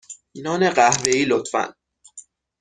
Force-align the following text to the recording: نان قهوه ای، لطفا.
نان 0.43 0.61
قهوه 0.77 1.09
ای، 1.13 1.23
لطفا. 1.31 1.63